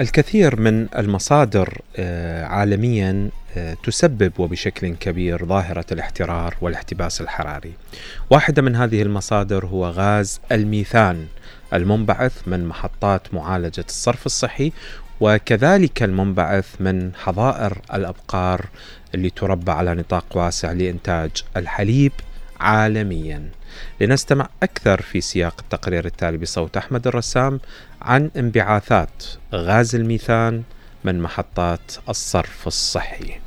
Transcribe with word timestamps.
الكثير 0.00 0.60
من 0.60 0.86
المصادر 0.98 1.80
آه، 1.96 2.44
عالميا 2.44 3.30
آه، 3.56 3.76
تسبب 3.84 4.32
وبشكل 4.38 4.94
كبير 4.94 5.46
ظاهرة 5.46 5.84
الاحترار 5.92 6.56
والاحتباس 6.60 7.20
الحراري. 7.20 7.72
واحدة 8.30 8.62
من 8.62 8.76
هذه 8.76 9.02
المصادر 9.02 9.66
هو 9.66 9.86
غاز 9.86 10.40
الميثان 10.52 11.26
المنبعث 11.74 12.48
من 12.48 12.66
محطات 12.66 13.34
معالجة 13.34 13.84
الصرف 13.88 14.26
الصحي 14.26 14.72
وكذلك 15.20 16.02
المنبعث 16.02 16.66
من 16.80 17.10
حظائر 17.14 17.78
الأبقار 17.94 18.66
اللي 19.14 19.30
تربى 19.30 19.72
على 19.72 19.94
نطاق 19.94 20.24
واسع 20.34 20.72
لإنتاج 20.72 21.30
الحليب 21.56 22.12
عالميا. 22.64 23.50
لنستمع 24.00 24.48
أكثر 24.62 25.02
في 25.02 25.20
سياق 25.20 25.54
التقرير 25.60 26.06
التالي 26.06 26.38
بصوت 26.38 26.76
أحمد 26.76 27.06
الرسام 27.06 27.60
عن 28.02 28.30
انبعاثات 28.36 29.24
غاز 29.54 29.94
الميثان 29.94 30.62
من 31.04 31.20
محطات 31.20 31.92
الصرف 32.08 32.66
الصحي. 32.66 33.40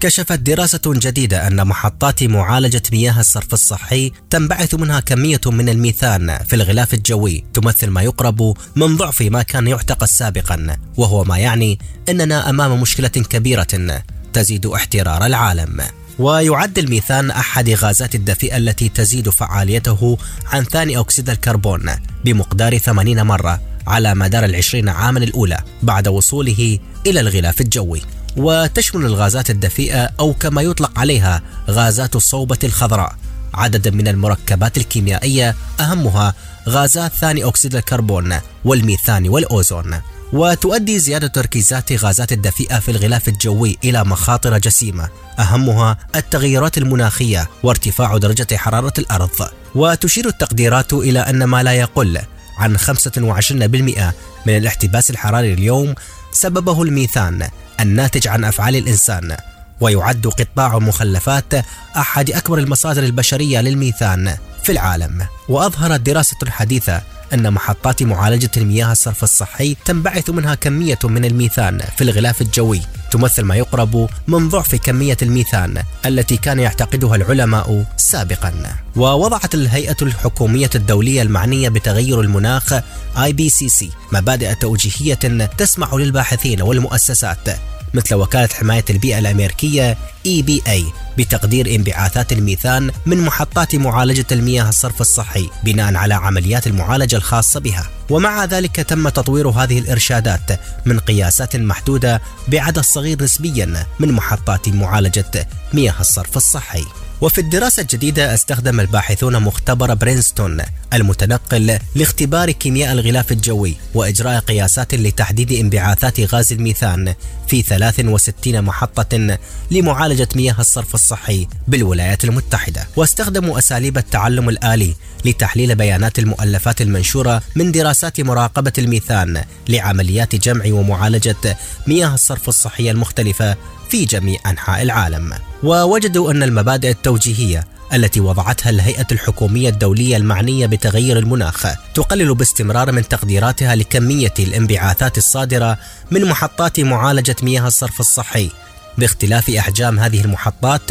كشفت 0.00 0.32
دراسة 0.32 0.80
جديدة 0.86 1.46
أن 1.46 1.66
محطات 1.66 2.22
معالجة 2.24 2.82
مياه 2.92 3.20
الصرف 3.20 3.52
الصحي 3.52 4.12
تنبعث 4.30 4.74
منها 4.74 5.00
كمية 5.00 5.40
من 5.46 5.68
الميثان 5.68 6.38
في 6.38 6.56
الغلاف 6.56 6.94
الجوي 6.94 7.44
تمثل 7.54 7.90
ما 7.90 8.02
يقرب 8.02 8.54
من 8.76 8.96
ضعف 8.96 9.22
ما 9.22 9.42
كان 9.42 9.66
يعتقد 9.66 10.06
سابقا 10.06 10.76
وهو 10.96 11.24
ما 11.24 11.38
يعني 11.38 11.78
أننا 12.08 12.50
أمام 12.50 12.80
مشكلة 12.80 13.08
كبيرة 13.08 14.02
تزيد 14.32 14.66
احترار 14.66 15.26
العالم 15.26 15.80
ويعد 16.18 16.78
الميثان 16.78 17.30
أحد 17.30 17.70
غازات 17.70 18.14
الدفيئة 18.14 18.56
التي 18.56 18.88
تزيد 18.88 19.28
فعاليته 19.28 20.18
عن 20.46 20.64
ثاني 20.64 20.98
أكسيد 20.98 21.30
الكربون 21.30 21.90
بمقدار 22.24 22.78
80 22.78 23.22
مرة 23.22 23.60
على 23.86 24.14
مدار 24.14 24.44
العشرين 24.44 24.88
عاما 24.88 25.18
الأولى 25.18 25.58
بعد 25.82 26.08
وصوله 26.08 26.78
إلى 27.06 27.20
الغلاف 27.20 27.60
الجوي. 27.60 28.02
وتشمل 28.36 29.04
الغازات 29.06 29.50
الدفيئة 29.50 30.10
أو 30.20 30.32
كما 30.32 30.62
يطلق 30.62 30.98
عليها 30.98 31.42
غازات 31.70 32.16
الصوبة 32.16 32.58
الخضراء. 32.64 33.16
عددا 33.54 33.90
من 33.90 34.08
المركبات 34.08 34.76
الكيميائية 34.76 35.54
أهمها 35.80 36.34
غازات 36.68 37.12
ثاني 37.12 37.44
أكسيد 37.44 37.76
الكربون 37.76 38.34
والميثان 38.64 39.28
والأوزون. 39.28 40.00
وتؤدي 40.32 40.98
زيادة 40.98 41.26
تركيزات 41.26 41.92
غازات 41.92 42.32
الدفيئة 42.32 42.78
في 42.78 42.90
الغلاف 42.90 43.28
الجوي 43.28 43.78
إلى 43.84 44.04
مخاطر 44.04 44.58
جسيمة. 44.58 45.08
أهمها 45.38 45.96
التغيرات 46.16 46.78
المناخية 46.78 47.48
وارتفاع 47.62 48.16
درجة 48.16 48.56
حرارة 48.56 48.92
الأرض. 48.98 49.48
وتشير 49.74 50.26
التقديرات 50.26 50.92
إلى 50.92 51.20
أن 51.20 51.44
ما 51.44 51.62
لا 51.62 51.72
يقل 51.72 52.18
عن 52.58 52.78
25% 52.78 54.14
من 54.46 54.56
الاحتباس 54.56 55.10
الحراري 55.10 55.52
اليوم 55.52 55.94
سببه 56.32 56.82
الميثان 56.82 57.48
الناتج 57.80 58.28
عن 58.28 58.44
أفعال 58.44 58.76
الإنسان. 58.76 59.36
ويعد 59.80 60.26
قطاع 60.26 60.78
مخلفات 60.78 61.54
أحد 61.96 62.30
أكبر 62.30 62.58
المصادر 62.58 63.02
البشرية 63.02 63.60
للميثان. 63.60 64.36
في 64.68 64.72
العالم. 64.72 65.26
وأظهرت 65.48 66.00
دراسة 66.00 66.36
حديثة 66.48 67.02
أن 67.34 67.52
محطات 67.52 68.02
معالجة 68.02 68.50
المياه 68.56 68.92
الصرف 68.92 69.24
الصحي 69.24 69.76
تنبعث 69.84 70.30
منها 70.30 70.54
كمية 70.54 70.98
من 71.04 71.24
الميثان 71.24 71.80
في 71.96 72.04
الغلاف 72.04 72.42
الجوي. 72.42 72.80
تمثل 73.10 73.42
ما 73.42 73.56
يقرب 73.56 74.08
من 74.26 74.48
ضعف 74.48 74.74
كمية 74.74 75.16
الميثان 75.22 75.82
التي 76.06 76.36
كان 76.36 76.58
يعتقدها 76.58 77.16
العلماء 77.16 77.84
سابقا. 77.96 78.52
ووضعت 78.96 79.54
الهيئة 79.54 79.96
الحكومية 80.02 80.70
الدولية 80.74 81.22
المعنية 81.22 81.68
بتغير 81.68 82.20
المناخ 82.20 82.74
IPCC 83.16 83.86
مبادئ 84.12 84.54
توجيهية 84.54 85.48
تسمح 85.58 85.94
للباحثين 85.94 86.62
والمؤسسات 86.62 87.48
مثل 87.94 88.14
وكالة 88.14 88.48
حماية 88.52 88.84
البيئة 88.90 89.18
الأمريكية 89.18 89.96
EPA 90.28 90.82
بتقدير 91.18 91.74
انبعاثات 91.74 92.32
الميثان 92.32 92.90
من 93.06 93.18
محطات 93.20 93.74
معالجة 93.74 94.26
المياه 94.32 94.68
الصرف 94.68 95.00
الصحي 95.00 95.50
بناء 95.64 95.94
على 95.94 96.14
عمليات 96.14 96.66
المعالجة 96.66 97.16
الخاصة 97.16 97.60
بها. 97.60 97.90
ومع 98.10 98.44
ذلك 98.44 98.76
تم 98.76 99.08
تطوير 99.08 99.48
هذه 99.48 99.78
الإرشادات 99.78 100.60
من 100.86 100.98
قياسات 100.98 101.56
محدودة 101.56 102.22
بعدد 102.48 102.80
صغير 102.80 103.22
نسبيا 103.22 103.86
من 104.00 104.12
محطات 104.12 104.68
معالجة 104.68 105.48
مياه 105.72 105.94
الصرف 106.00 106.36
الصحي. 106.36 106.84
وفي 107.20 107.40
الدراسة 107.40 107.82
الجديدة 107.82 108.34
استخدم 108.34 108.80
الباحثون 108.80 109.42
مختبر 109.42 109.94
برينستون 109.94 110.60
المتنقل 110.94 111.78
لاختبار 111.94 112.50
كيمياء 112.50 112.92
الغلاف 112.92 113.32
الجوي 113.32 113.74
وإجراء 113.94 114.38
قياسات 114.38 114.94
لتحديد 114.94 115.52
انبعاثات 115.52 116.20
غاز 116.20 116.52
الميثان 116.52 117.14
في 117.48 117.62
63 117.62 118.62
محطة 118.62 119.38
لمعالجة 119.70 120.28
مياه 120.36 120.56
الصرف 120.58 120.94
الصحي 120.94 121.48
بالولايات 121.68 122.24
المتحدة. 122.24 122.86
واستخدموا 122.96 123.58
أساليب 123.58 123.98
التعلم 123.98 124.48
الآلي 124.48 124.94
لتحليل 125.24 125.74
بيانات 125.74 126.18
المؤلفات 126.18 126.80
المنشورة 126.82 127.42
من 127.56 127.72
دراسات 127.72 128.20
مراقبة 128.20 128.72
الميثان 128.78 129.44
لعمليات 129.68 130.34
جمع 130.34 130.64
ومعالجة 130.66 131.56
مياه 131.86 132.14
الصرف 132.14 132.48
الصحية 132.48 132.90
المختلفة 132.90 133.56
في 133.88 134.04
جميع 134.04 134.40
أنحاء 134.46 134.82
العالم. 134.82 135.34
ووجدوا 135.62 136.30
أن 136.30 136.42
المبادئ 136.42 136.90
التوجيهية 136.90 137.64
التي 137.94 138.20
وضعتها 138.20 138.70
الهيئة 138.70 139.06
الحكومية 139.12 139.68
الدولية 139.68 140.16
المعنية 140.16 140.66
بتغير 140.66 141.18
المناخ 141.18 141.66
تقلل 141.94 142.34
باستمرار 142.34 142.92
من 142.92 143.08
تقديراتها 143.08 143.74
لكمية 143.74 144.34
الانبعاثات 144.38 145.18
الصادرة 145.18 145.78
من 146.10 146.24
محطات 146.24 146.80
معالجة 146.80 147.36
مياه 147.42 147.66
الصرف 147.66 148.00
الصحي 148.00 148.50
باختلاف 148.98 149.50
أحجام 149.50 149.98
هذه 149.98 150.20
المحطات 150.20 150.90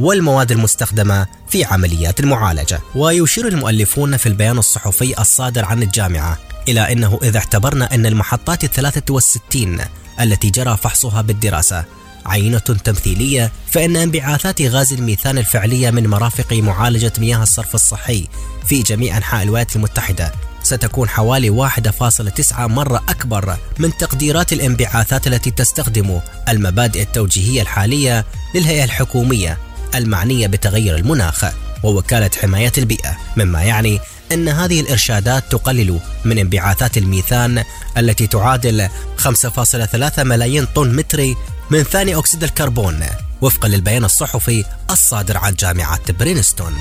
والمواد 0.00 0.52
المستخدمة 0.52 1.26
في 1.48 1.64
عمليات 1.64 2.20
المعالجة. 2.20 2.80
ويشير 2.94 3.48
المؤلفون 3.48 4.16
في 4.16 4.26
البيان 4.26 4.58
الصحفي 4.58 5.20
الصادر 5.20 5.64
عن 5.64 5.82
الجامعة 5.82 6.38
إلى 6.68 6.92
أنه 6.92 7.18
إذا 7.22 7.38
اعتبرنا 7.38 7.94
أن 7.94 8.06
المحطات 8.06 8.64
الثلاثة 8.64 9.14
والستين 9.14 9.80
التي 10.20 10.50
جرى 10.50 10.76
فحصها 10.76 11.22
بالدراسة 11.22 11.84
عينة 12.26 12.58
تمثيلية 12.58 13.52
فإن 13.70 13.96
انبعاثات 13.96 14.62
غاز 14.62 14.92
الميثان 14.92 15.38
الفعلية 15.38 15.90
من 15.90 16.06
مرافق 16.06 16.52
معالجة 16.52 17.12
مياه 17.18 17.42
الصرف 17.42 17.74
الصحي 17.74 18.28
في 18.66 18.82
جميع 18.82 19.16
أنحاء 19.16 19.42
الولايات 19.42 19.76
المتحدة. 19.76 20.32
ستكون 20.62 21.08
حوالي 21.08 21.68
1.9 21.68 22.60
مرة 22.60 23.02
أكبر 23.08 23.56
من 23.78 23.96
تقديرات 23.96 24.52
الانبعاثات 24.52 25.26
التي 25.26 25.50
تستخدم 25.50 26.20
المبادئ 26.48 27.02
التوجيهية 27.02 27.62
الحالية 27.62 28.24
للهيئة 28.54 28.84
الحكومية 28.84 29.58
المعنية 29.94 30.46
بتغير 30.46 30.96
المناخ 30.96 31.44
ووكالة 31.82 32.30
حماية 32.42 32.72
البيئة 32.78 33.16
مما 33.36 33.62
يعني 33.62 34.00
أن 34.34 34.48
هذه 34.48 34.80
الإرشادات 34.80 35.44
تقلل 35.50 36.00
من 36.24 36.38
انبعاثات 36.38 36.98
الميثان 36.98 37.64
التي 37.98 38.26
تعادل 38.26 38.88
5.3 39.18 40.18
ملايين 40.18 40.66
طن 40.66 40.96
متري 40.96 41.36
من 41.70 41.82
ثاني 41.82 42.16
أكسيد 42.16 42.44
الكربون 42.44 43.00
وفقا 43.40 43.68
للبيان 43.68 44.04
الصحفي 44.04 44.64
الصادر 44.90 45.36
عن 45.36 45.54
جامعة 45.54 46.12
برينستون. 46.12 46.74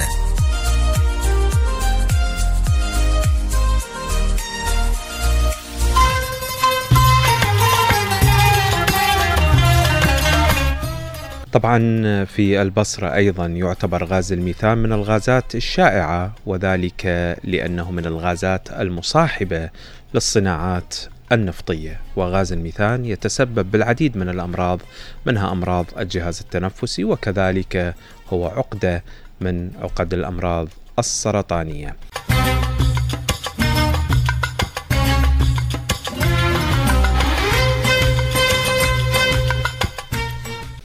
طبعا 11.53 12.25
في 12.25 12.61
البصرة 12.61 13.13
أيضا 13.13 13.45
يعتبر 13.45 14.03
غاز 14.03 14.31
الميثان 14.33 14.77
من 14.77 14.93
الغازات 14.93 15.55
الشائعة 15.55 16.33
وذلك 16.45 17.05
لأنه 17.43 17.91
من 17.91 18.05
الغازات 18.05 18.71
المصاحبة 18.71 19.69
للصناعات 20.13 20.95
النفطية. 21.31 21.99
وغاز 22.15 22.53
الميثان 22.53 23.05
يتسبب 23.05 23.71
بالعديد 23.71 24.17
من 24.17 24.29
الأمراض 24.29 24.79
منها 25.25 25.51
أمراض 25.51 25.85
الجهاز 25.97 26.39
التنفسي 26.39 27.03
وكذلك 27.03 27.95
هو 28.33 28.47
عقدة 28.47 29.03
من 29.41 29.71
عقد 29.81 30.13
الأمراض 30.13 30.67
السرطانية. 30.99 31.95